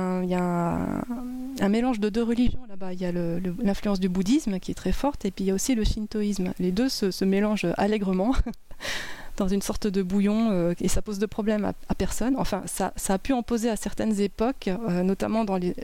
[1.60, 2.94] un, mélange de deux religions là-bas.
[2.94, 5.54] Il y a l'influence du bouddhisme qui est très forte, et puis il y a
[5.54, 6.54] aussi le shintoïsme.
[6.58, 8.34] Les deux se mélangent allègrement.
[9.38, 12.34] dans une sorte de bouillon euh, et ça pose de problème à, personne.
[12.36, 15.74] Enfin, ça, ça, a pu en poser à certaines époques, euh, notamment dans les,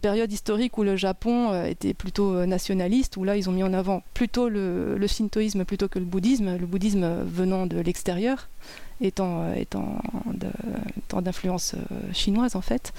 [0.00, 3.72] périodes historiques où le Japon euh, était plutôt nationaliste, où là ils ont mis en
[3.72, 8.48] avant plutôt le, le shintoïsme plutôt que le bouddhisme, le bouddhisme venant de l'extérieur,
[9.00, 10.00] étant, étant
[11.22, 11.74] d'influence
[12.12, 12.92] chinoise en fait.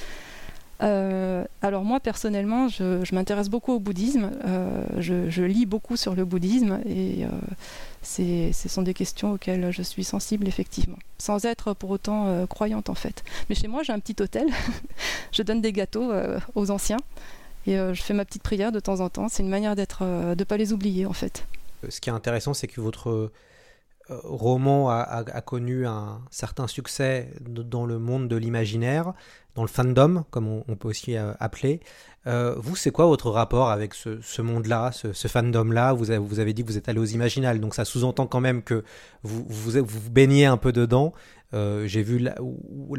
[0.81, 4.31] Alors moi personnellement, je, m'intéresse beaucoup au bouddhisme,
[4.97, 7.25] je, je, lis beaucoup sur le bouddhisme et
[8.03, 12.89] ce sont des questions auxquelles je suis sensible effectivement, sans être pour autant euh, croyante
[12.89, 13.23] en fait.
[13.49, 14.47] Mais chez moi j'ai un petit hôtel,
[15.31, 16.97] je donne des gâteaux euh, aux anciens
[17.67, 19.29] et euh, je fais ma petite prière de temps en temps.
[19.29, 21.45] C'est une manière d'être, de ne pas les oublier en fait.
[21.89, 23.31] Ce qui est intéressant, c'est que votre
[24.23, 29.13] roman a, connu un certain succès dans le monde de l'imaginaire,
[29.55, 31.81] dans le fandom, comme on, peut aussi appeler.
[32.27, 35.93] Euh, vous, c'est quoi votre rapport avec ce, monde-là, ce, fandom-là?
[35.93, 38.61] Vous, vous, avez dit que vous êtes allé aux Imaginales, donc ça sous-entend quand même
[38.61, 38.83] que
[39.23, 41.13] vous vous, baignez un peu dedans.
[41.53, 42.95] Euh, j'ai vu là, où,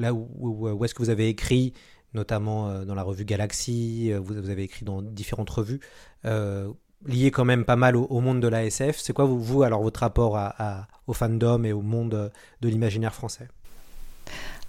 [0.85, 1.73] est-ce que vous avez écrit,
[2.15, 5.81] notamment euh, dans la revue Galaxy, vous, avez écrit dans différentes revues,
[7.07, 8.99] liées quand même pas mal au, monde de la SF.
[8.99, 13.49] C'est quoi, vous, alors, votre rapport à, au fandom et au monde de l'imaginaire français?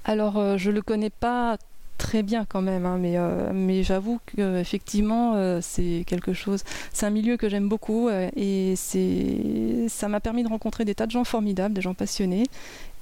[0.05, 1.57] Alors, je ne le connais pas
[2.03, 6.63] très bien quand même, hein, mais, euh, mais j'avoue qu'effectivement, euh, c'est quelque chose.
[6.91, 10.95] C'est un milieu que j'aime beaucoup euh, et c'est, ça m'a permis de rencontrer des
[10.95, 12.43] tas de gens formidables, des gens passionnés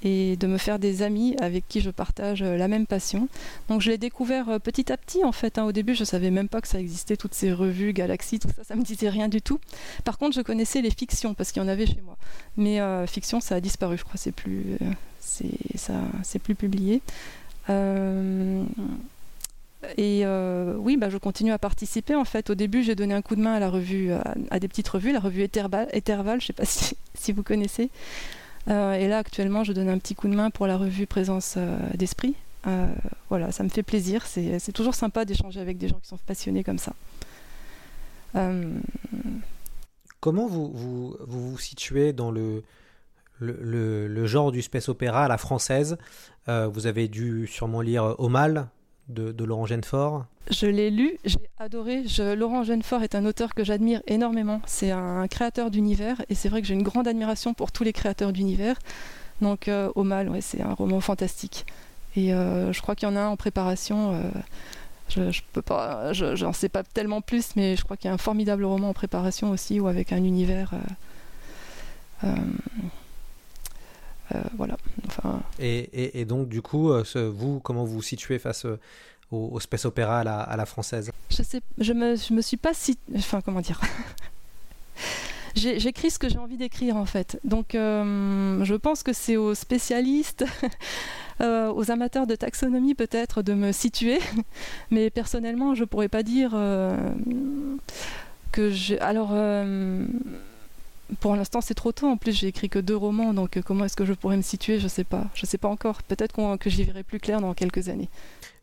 [0.04, 3.28] et de me faire des amis avec qui je partage la même passion.
[3.70, 5.58] Donc je l'ai découvert petit à petit en fait.
[5.58, 5.64] Hein.
[5.66, 8.64] Au début, je savais même pas que ça existait, toutes ces revues, Galaxy, tout ça,
[8.64, 9.60] ça me disait rien du tout.
[10.04, 12.18] Par contre, je connaissais les fictions parce qu'il y en avait chez moi.
[12.56, 14.18] Mais fiction, ça a disparu, je crois.
[14.18, 14.78] C'est plus,
[15.20, 17.02] c'est ça, c'est plus publié.
[17.70, 18.64] Euh,
[19.98, 22.16] et euh, oui, bah, je continue à participer.
[22.16, 24.12] En fait, au début, j'ai donné un coup de main à la revue,
[24.50, 26.66] à, des petites revues, la revue Etherval, je ne sais pas
[27.16, 27.90] si, vous connaissez.
[28.70, 31.58] Euh, et là, actuellement, je donne un petit coup de main pour la revue Présence
[31.96, 32.36] d'Esprit.
[33.30, 34.26] voilà, ça me fait plaisir.
[34.26, 36.94] C'est toujours sympa d'échanger avec des gens qui sont passionnés comme ça.
[40.20, 42.64] Comment vous, vous, vous situez dans le,
[43.42, 45.98] le, genre du space opéra la française.
[46.48, 48.68] Euh, vous avez dû sûrement lire Au mal
[49.10, 50.26] de, Laurent Genefort.
[50.50, 52.04] Je l'ai lu, j'ai adoré.
[52.36, 54.62] Laurent Genefort est un auteur que j'admire énormément.
[54.66, 57.94] C'est un créateur d'univers et c'est vrai que j'ai une grande admiration pour tous les
[57.94, 58.78] créateurs d'univers.
[59.42, 61.66] Donc euh, Au mal, c'est un roman fantastique.
[62.16, 64.22] Et euh, je crois qu'il y en a un en préparation.
[65.10, 68.18] je, je pas, j'en sais pas tellement plus, mais je crois qu'il y a un
[68.18, 70.72] formidable roman en préparation aussi, ou avec un univers.
[74.34, 74.78] Euh, voilà.
[75.08, 75.42] Enfin...
[75.60, 78.80] Et, donc, du coup, euh, vous, comment vous vous situez face euh,
[79.32, 81.12] au, space opéra à la, française?
[81.30, 83.80] Je sais, je me, je me suis pas si, enfin, comment dire?
[85.54, 87.38] J'écris ce que j'ai envie d'écrire en fait.
[87.44, 90.46] Donc je pense que c'est aux spécialistes,
[91.42, 94.20] aux amateurs de taxonomie peut-être de me situer.
[94.92, 96.52] Mais personnellement, je pourrais pas dire
[98.54, 98.98] que j'ai.
[99.02, 99.34] Alors
[101.20, 102.08] pour l'instant, c'est trop tôt.
[102.08, 104.42] En plus, j'ai écrit que deux romans, donc euh, comment est-ce que je pourrais me
[104.42, 105.26] situer Je sais pas.
[105.34, 106.04] Je sais pas encore.
[106.04, 108.10] Peut-être que j'y verrai plus clair dans quelques années.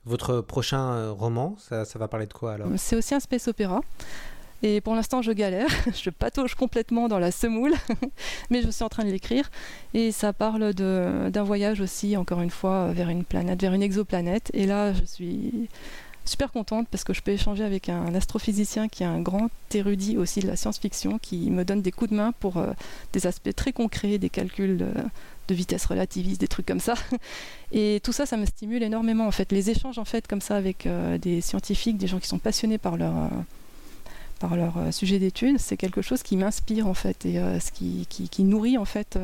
[0.04, 2.68] Votre prochain euh, roman, ça, va parler de quoi alors?
[2.76, 3.80] C'est aussi un space opéra.
[4.62, 7.74] Et pour l'instant, je galère, je patauge complètement dans la semoule,
[8.50, 9.50] mais je suis en train de l'écrire.
[9.94, 14.50] Et ça parle d'un voyage aussi, encore une fois, vers une planète, vers une exoplanète.
[14.54, 15.68] Et là, je suis
[16.28, 20.16] super contente parce que je peux échanger avec un astrophysicien qui est un grand érudit
[20.16, 22.72] aussi de la science-fiction, qui me donne des coups de main pour euh,
[23.12, 26.94] des aspects très concrets, des calculs de, vitesse relativiste, des trucs comme ça.
[27.72, 29.50] Et tout ça, ça me stimule énormément en fait.
[29.50, 32.78] Les échanges en fait comme ça avec euh, des scientifiques, des gens qui sont passionnés
[32.78, 33.28] par leur euh,
[34.38, 38.44] par leur sujet d'étude, c'est quelque chose qui m'inspire en fait et ce qui, qui,
[38.44, 39.18] nourrit en fait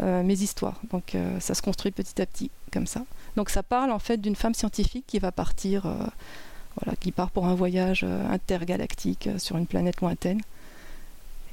[0.00, 0.78] mes histoires.
[0.90, 3.06] Donc ça se construit petit à petit comme ça.
[3.36, 7.46] Donc ça parle en fait d'une femme scientifique qui va partir, voilà, qui part pour
[7.46, 10.40] un voyage intergalactique sur une planète lointaine.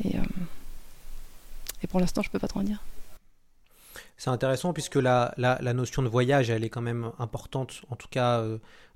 [0.03, 0.17] Et,
[1.87, 2.83] pour l'instant, je peux pas trop en dire.
[4.17, 8.09] C'est intéressant puisque la, la, notion de voyage, elle est quand même importante, en tout
[8.09, 8.43] cas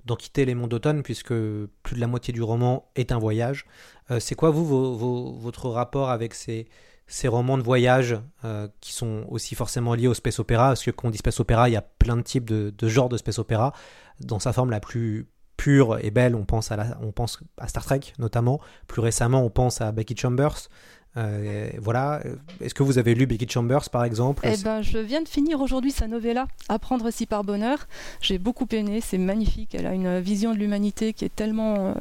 [0.04, 3.66] d'en quitter les monts d'automne, puisque plus de la moitié du roman est un voyage.
[4.10, 6.66] Euh, c'est quoi, vous, votre rapport avec ces,
[7.06, 10.90] ces romans de voyage euh, qui sont aussi forcément liés au space opéra Parce que
[10.90, 13.38] quand on dit space opéra, il y a plein de types de, genres de space
[13.38, 13.72] opéra.
[14.20, 18.60] Dans sa forme la plus pure et belle, on pense à Star Trek notamment.
[18.86, 20.68] Plus récemment, on pense à Becky Chambers.
[21.16, 22.20] Euh, voilà.
[22.60, 24.46] Est-ce que vous avez lu Becky Chambers par exemple?
[24.50, 27.86] Eh ben, je viens de finir aujourd'hui sa novella Apprendre si par bonheur.
[28.20, 29.74] J'ai beaucoup aimé, c'est magnifique.
[29.74, 31.94] Elle a une vision de l'humanité qui est tellement euh,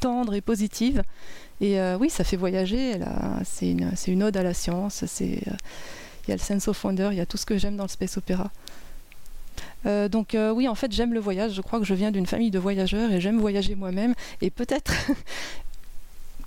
[0.00, 1.02] tendre et positive.
[1.60, 2.94] Et euh, oui, ça fait voyager.
[3.44, 5.04] C'est une, une, ode à la science.
[5.20, 5.40] Il
[6.28, 7.88] y a le sense of wonder, il y a tout ce que j'aime dans le
[7.88, 8.50] space opéra.
[10.10, 11.52] donc oui, en fait, j'aime le voyage.
[11.52, 14.14] Je crois que je viens d'une famille de voyageurs et j'aime voyager moi-même.
[14.42, 14.92] Et peut-être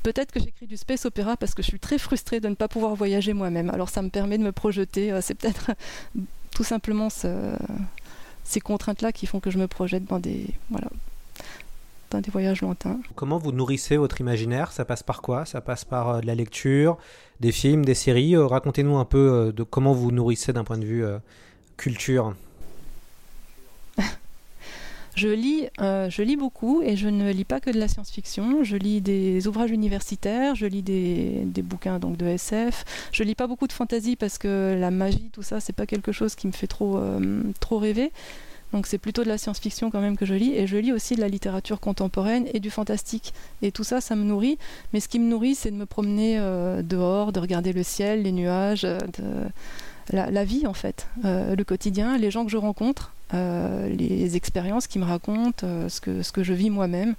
[0.03, 2.67] Peut-être que j'écris du space opéra parce que je suis très frustrée de ne pas
[2.67, 3.69] pouvoir voyager moi-même.
[3.69, 5.11] Alors ça me permet de me projeter.
[5.11, 5.71] Euh, c'est peut-être
[6.51, 10.87] tout simplement ces contraintes-là qui font que je me projette dans des, voilà,
[12.11, 12.99] dans des voyages lointains.
[13.15, 14.71] Comment vous nourrissez votre imaginaire?
[14.71, 15.45] Ça passe par quoi?
[15.45, 16.97] Ça passe par euh, de la lecture,
[17.41, 18.35] des films, des séries?
[18.35, 21.05] Euh, Racontez-nous un peu de comment vous nourrissez d'un point de vue
[21.77, 22.35] culture.
[25.19, 28.63] Je lis, euh, je lis beaucoup et je ne lis pas que de la science-fiction.
[28.63, 32.85] Je lis des ouvrages universitaires, je lis des, bouquins donc de SF.
[33.11, 36.13] Je lis pas beaucoup de fantasy parce que la magie, tout ça, c'est pas quelque
[36.13, 38.13] chose qui me fait trop, euh, trop rêver.
[38.71, 40.53] Donc c'est plutôt de la science-fiction quand même que je lis.
[40.53, 43.33] Et je lis aussi de la littérature contemporaine et du fantastique.
[43.61, 44.57] Et tout ça, ça me nourrit.
[44.93, 48.23] Mais ce qui me nourrit, c'est de me promener euh, dehors, de regarder le ciel,
[48.23, 49.51] les nuages, de
[50.11, 55.05] la, vie en fait, le quotidien, les gens que je rencontre, les expériences qui me
[55.05, 57.15] racontent, euh, ce, que, ce que je vis moi-même,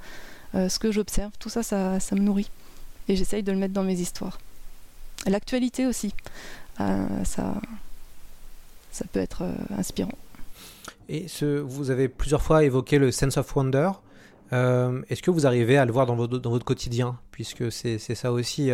[0.55, 2.51] ce que j'observe, tout ça, ça, ça, me nourrit.
[3.09, 4.41] Et j'essaye de le mettre dans mes histoires.
[5.27, 6.13] L'actualité aussi,
[6.79, 7.55] ça,
[8.91, 9.45] ça peut être
[9.79, 10.19] inspirant.
[11.09, 13.91] Et ce, vous avez plusieurs fois évoqué le sense of wonder.
[14.51, 17.17] Est-ce que vous arrivez à le voir dans dans votre quotidien?
[17.31, 18.73] Puisque c'est ça aussi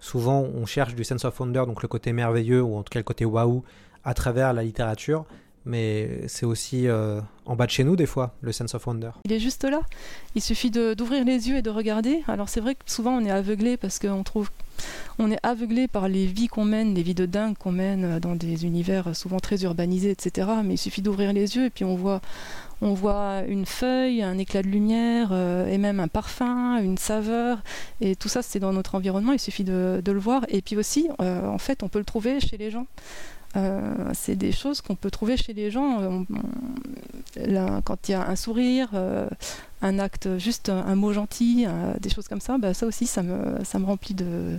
[0.00, 2.98] souvent on cherche du sense of wonder, donc le côté merveilleux ou en tout cas
[2.98, 3.62] le côté waouh
[4.02, 5.26] à travers la littérature.
[5.66, 9.10] Mais c'est aussi euh, en bas de chez nous des fois, le sense of wonder.
[9.24, 9.80] Il est juste là.
[10.34, 12.22] Il suffit d'ouvrir les yeux et de regarder.
[12.28, 14.50] Alors c'est vrai que souvent on est aveuglé parce qu'on trouve
[15.18, 18.34] on est aveuglé par les vies qu'on mène, les vies de dingue qu'on mène dans
[18.34, 20.48] des univers souvent très urbanisés, etc.
[20.64, 22.20] Mais il suffit d'ouvrir les yeux et puis on voit,
[22.80, 27.58] on voit une feuille, un éclat de lumière euh, et même un parfum, une saveur.
[28.00, 30.44] Et tout ça, c'est dans notre environnement, il suffit de, le voir.
[30.48, 32.86] Et puis aussi, euh, en fait, on peut le trouver chez les gens.
[33.56, 36.24] Euh, c'est des choses qu'on peut trouver chez les gens.
[37.84, 38.90] quand il y a un sourire,
[39.82, 41.66] un acte, juste un, mot gentil,
[42.00, 44.56] des choses comme ça, bah, ça aussi, ça me, ça me remplit de,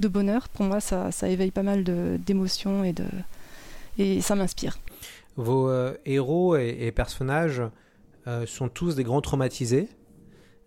[0.00, 0.48] de bonheur.
[0.48, 2.94] Pour moi, ça, ça éveille pas mal d'émotions et,
[3.98, 4.78] et ça m'inspire.
[5.36, 7.62] Vos euh, héros et, personnages
[8.26, 9.88] euh, sont tous des grands traumatisés.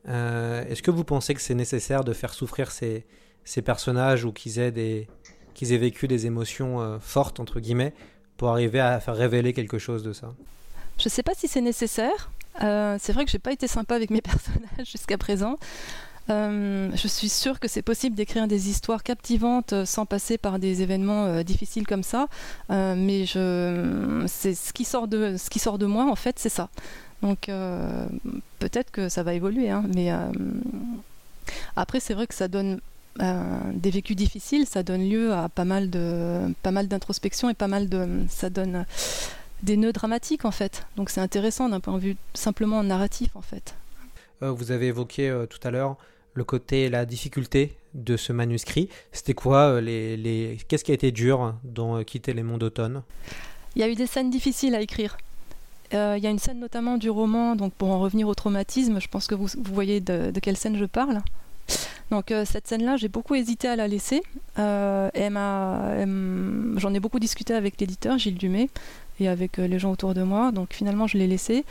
[0.07, 3.05] Euh, est-ce que vous pensez que c'est nécessaire de faire souffrir ces,
[3.43, 5.07] ces personnages ou qu'ils aient, des,
[5.53, 7.93] qu'ils aient vécu des émotions fortes, entre guillemets,
[8.37, 10.33] pour arriver à faire révéler quelque chose de ça
[10.97, 12.31] Je ne sais pas si c'est nécessaire.
[12.59, 15.57] c'est vrai que j'ai pas été sympa avec mes personnages jusqu'à présent.
[16.29, 20.57] Euh, je suis sûre que c'est possible d'écrire des histoires captivantes euh, sans passer par
[20.57, 22.27] des événements euh, difficiles comme ça,
[22.69, 26.49] mais je, c'est ce qui sort de ce qui sort de moi en fait, c'est
[26.49, 26.69] ça.
[27.21, 27.49] Donc
[28.59, 30.11] peut-être que ça va évoluer, hein, mais
[31.75, 32.81] après c'est vrai que ça donne
[33.19, 37.67] des vécus difficiles, ça donne lieu à pas mal de pas mal d'introspection et pas
[37.67, 38.85] mal de ça donne
[39.61, 40.85] des nœuds dramatiques en fait.
[40.97, 43.75] Donc c'est intéressant d'un point de vue simplement narratif en fait.
[44.41, 45.97] vous avez évoqué tout à l'heure
[46.33, 48.89] le côté, la difficulté de ce manuscrit.
[49.11, 50.57] C'était quoi euh, les, les...
[50.67, 53.03] Qu'est-ce qui a été dur dans euh, Quitter les monts d'automne?
[53.75, 55.17] Il y a eu des scènes difficiles à écrire.
[55.93, 58.99] Euh, il y a une scène notamment du roman, donc pour en revenir au traumatisme,
[58.99, 61.21] je pense que vous, vous voyez de, quelle scène je parle.
[62.13, 64.21] Donc euh, cette scène-là, j'ai beaucoup hésité à la laisser.
[64.59, 65.09] Euh,
[66.77, 68.69] j'en ai beaucoup discuté avec l'éditeur Gilles Dumay
[69.19, 70.51] et avec les gens autour de moi.
[70.51, 71.65] Donc finalement, je l'ai laissée.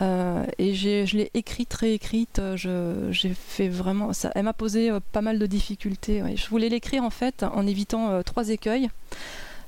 [0.00, 2.40] et je l'ai écrite, réécrite.
[2.56, 4.10] J'ai fait vraiment.
[4.34, 6.22] Elle m'a posé pas mal de difficultés.
[6.34, 8.90] Je voulais l'écrire en fait en évitant trois écueils.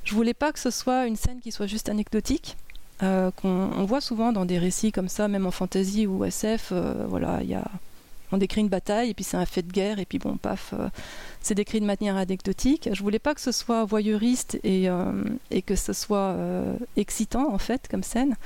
[0.02, 2.56] Je voulais pas que ce soit une scène qui soit juste anecdotique.
[2.98, 6.72] qu'on voit souvent dans des récits comme ça, même en fantasy ou SF.
[7.08, 7.64] voilà, il y a
[8.32, 10.72] on décrit une bataille et puis c'est un fait de guerre et puis bon paf
[10.72, 10.88] euh,
[11.40, 12.88] c'est décrit de manière anecdotique.
[12.92, 15.12] Je voulais pas que ce soit voyeuriste et, euh,
[15.50, 18.36] et que ce soit euh, excitant en fait comme scène.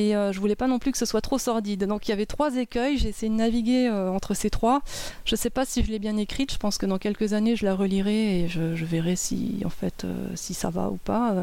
[0.00, 1.84] Et je voulais pas non plus que ce soit trop sordide.
[1.84, 2.98] Donc il y avait trois écueils.
[2.98, 4.80] J'ai essayé de naviguer entre ces trois.
[5.24, 6.52] Je sais pas si je l'ai bien écrite.
[6.52, 10.06] Je pense que dans quelques années je la relirai et je, verrai si en fait
[10.36, 11.34] si ça va ou pas.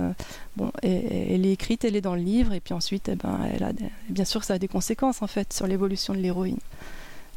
[0.55, 2.53] Bon elle est écrite elle est dans le livre.
[2.53, 3.73] Et puis ensuite eh ben elle a
[4.07, 6.59] bien sûr ça a des conséquences en fait sur l'évolution de l'héroïne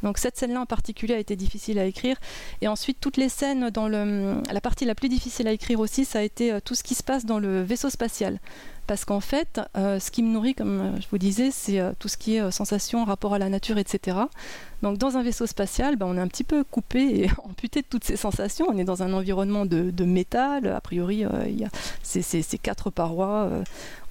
[0.03, 2.17] donc cette scène-là en particulier a été difficile à écrire.
[2.61, 6.19] Et ensuite, toutes les scènes dans la partie la plus difficile à écrire aussi, ça
[6.19, 8.39] a été euh, tout ce qui se passe dans le vaisseau spatial.
[8.87, 12.07] Parce qu'en fait, euh, ce qui me nourrit, comme euh, je vous disais, c'est tout
[12.07, 14.17] ce qui est sensation, rapport à la nature, etc.
[14.81, 17.87] Donc dans un vaisseau spatial, ben, on est un petit peu coupé et amputé de
[17.87, 18.65] toutes ces sensations.
[18.69, 20.67] On est dans un environnement de, métal.
[20.67, 21.69] A priori, il y a
[22.01, 23.49] ces, quatre parois.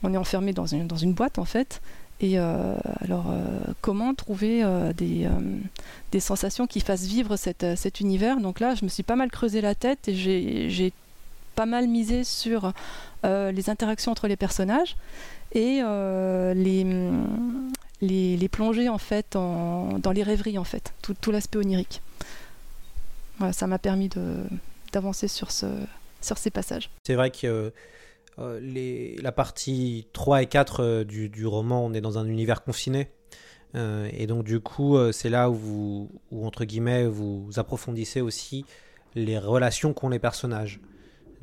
[0.02, 1.80] on est enfermé dans une boîte, en fait.
[2.20, 8.40] Et euh, alors, euh, comment trouver euh, des, sensations qui fassent vivre cet univers?
[8.40, 10.92] Donc là, je me suis pas mal creusé la tête et j'ai
[11.54, 12.72] pas mal misé sur
[13.24, 14.96] les interactions entre les personnages
[15.52, 15.80] et
[16.54, 16.86] les,
[18.00, 22.02] les, plongées en fait dans les rêveries en fait, tout, l'aspect onirique.
[23.38, 24.10] Voilà, ça m'a permis
[24.92, 26.90] d'avancer sur, sur ces passages.
[27.06, 27.72] C'est vrai que
[28.40, 32.62] euh, les, la partie 3 et 4 euh, du, roman, on est dans un univers
[32.62, 33.10] confiné.
[33.74, 36.10] Euh, et donc du coup, c'est là où, vous,
[36.42, 38.64] entre guillemets, vous approfondissez aussi
[39.14, 40.80] les relations qu'ont les personnages.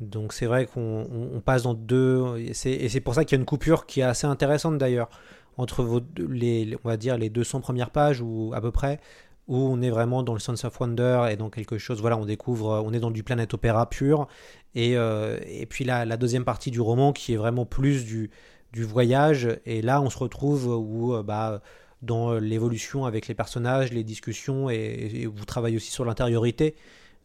[0.00, 2.36] Donc c'est vrai qu'on passe dans deux...
[2.38, 5.08] Et c'est pour ça qu'il y a une coupure qui est assez intéressante d'ailleurs,
[5.56, 9.00] entre vos, les, on va dire, les 200 premières pages, ou à peu près,
[9.48, 12.24] où on est vraiment dans le Sense of Wonder et dans quelque chose, voilà, on
[12.26, 14.26] découvre, on est dans du planète opéra pur,
[14.74, 18.30] et, euh, et puis la, la, deuxième partie du roman qui est vraiment plus du,
[18.72, 21.62] du voyage, et là on se retrouve où, euh, bah,
[22.02, 26.74] dans l'évolution avec les personnages, les discussions, et, vous travaillez aussi sur l'intériorité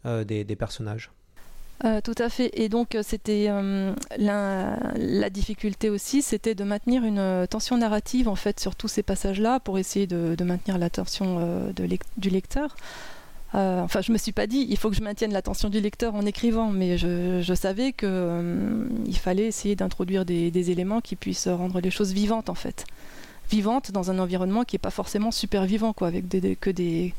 [0.05, 1.11] euh, des, des personnages.
[1.83, 2.51] Euh, tout à fait.
[2.53, 8.35] Et donc, euh, c'était euh, la, difficulté aussi, c'était de maintenir une tension narrative en
[8.35, 11.71] fait sur tous ces passages-là pour essayer de, maintenir l'attention
[12.17, 12.75] du lecteur.
[13.53, 16.25] enfin, je me suis pas dit, il faut que je maintienne l'attention du lecteur en
[16.25, 22.11] écrivant, mais je, savais qu'il fallait essayer d'introduire des, éléments qui puissent rendre les choses
[22.11, 22.85] vivantes en fait,
[23.49, 26.27] vivantes dans un environnement qui est pas forcément super vivant, quoi, avec
[26.59, 27.13] que des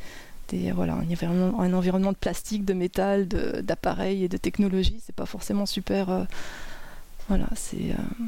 [0.75, 5.01] voilà, un, environnement, un environnement de plastique, de métal, d'appareils et de technologie.
[5.05, 6.11] C'est pas forcément super.
[6.11, 6.25] Euh,
[7.29, 8.25] voilà, c'est euh,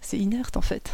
[0.00, 0.92] c'est inerte en fait.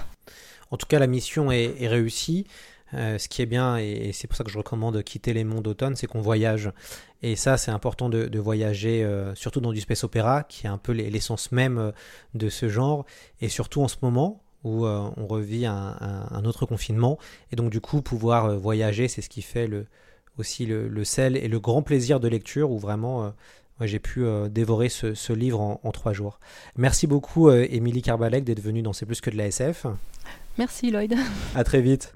[0.71, 2.47] En tout cas, la mission est, réussie.
[2.95, 5.65] Euh, ce qui est bien, et, c'est pour ça que je recommande quitter les mondes
[5.65, 6.71] d'automne, c'est qu'on voyage.
[7.23, 10.93] Et ça, c'est important de, voyager, surtout dans du space opéra, qui est un peu
[10.93, 11.93] l'essence même
[12.35, 13.05] de ce genre.
[13.41, 15.97] Et surtout en ce moment, où on revit un,
[16.31, 17.19] un, autre confinement.
[17.53, 19.87] Et donc, du coup, pouvoir voyager, c'est ce qui fait le,
[20.39, 23.31] aussi le, sel et le grand plaisir de lecture où vraiment euh,
[23.87, 26.41] j'ai pu euh, dévorer ce, livre en, trois jours.
[26.77, 29.87] Merci beaucoup euh, Émilie Carbalek d'être venue dans C'est plus que de la SF.
[30.59, 31.15] Merci Lloyd.
[31.55, 32.15] À très vite.